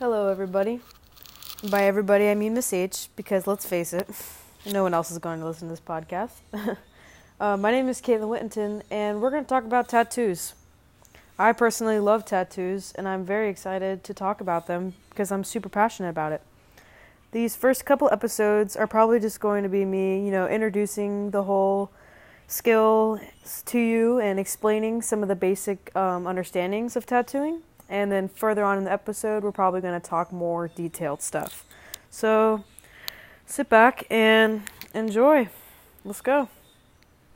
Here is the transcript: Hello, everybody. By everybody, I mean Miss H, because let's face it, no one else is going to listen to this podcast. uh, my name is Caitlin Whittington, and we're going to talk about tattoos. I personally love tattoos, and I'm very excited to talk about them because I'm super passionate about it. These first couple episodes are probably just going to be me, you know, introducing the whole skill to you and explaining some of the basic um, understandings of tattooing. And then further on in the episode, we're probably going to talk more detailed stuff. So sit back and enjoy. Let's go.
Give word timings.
Hello, 0.00 0.26
everybody. 0.26 0.80
By 1.70 1.84
everybody, 1.84 2.28
I 2.28 2.34
mean 2.34 2.54
Miss 2.54 2.72
H, 2.72 3.06
because 3.14 3.46
let's 3.46 3.64
face 3.64 3.92
it, 3.92 4.08
no 4.66 4.82
one 4.82 4.92
else 4.92 5.12
is 5.12 5.18
going 5.18 5.38
to 5.38 5.46
listen 5.46 5.68
to 5.68 5.72
this 5.72 5.80
podcast. 5.80 6.32
uh, 7.40 7.56
my 7.56 7.70
name 7.70 7.88
is 7.88 8.00
Caitlin 8.00 8.28
Whittington, 8.28 8.82
and 8.90 9.22
we're 9.22 9.30
going 9.30 9.44
to 9.44 9.48
talk 9.48 9.62
about 9.62 9.88
tattoos. 9.88 10.54
I 11.38 11.52
personally 11.52 12.00
love 12.00 12.24
tattoos, 12.24 12.90
and 12.96 13.06
I'm 13.06 13.24
very 13.24 13.48
excited 13.48 14.02
to 14.02 14.12
talk 14.12 14.40
about 14.40 14.66
them 14.66 14.94
because 15.10 15.30
I'm 15.30 15.44
super 15.44 15.68
passionate 15.68 16.08
about 16.08 16.32
it. 16.32 16.42
These 17.30 17.54
first 17.54 17.84
couple 17.84 18.08
episodes 18.10 18.74
are 18.74 18.88
probably 18.88 19.20
just 19.20 19.38
going 19.38 19.62
to 19.62 19.68
be 19.68 19.84
me, 19.84 20.26
you 20.26 20.32
know, 20.32 20.48
introducing 20.48 21.30
the 21.30 21.44
whole 21.44 21.92
skill 22.48 23.20
to 23.66 23.78
you 23.78 24.18
and 24.18 24.40
explaining 24.40 25.02
some 25.02 25.22
of 25.22 25.28
the 25.28 25.36
basic 25.36 25.94
um, 25.94 26.26
understandings 26.26 26.96
of 26.96 27.06
tattooing. 27.06 27.62
And 27.88 28.10
then 28.10 28.28
further 28.28 28.64
on 28.64 28.78
in 28.78 28.84
the 28.84 28.92
episode, 28.92 29.44
we're 29.44 29.52
probably 29.52 29.80
going 29.80 30.00
to 30.00 30.06
talk 30.06 30.32
more 30.32 30.68
detailed 30.68 31.22
stuff. 31.22 31.64
So 32.10 32.64
sit 33.46 33.68
back 33.68 34.04
and 34.10 34.62
enjoy. 34.94 35.48
Let's 36.04 36.20
go. 36.20 36.48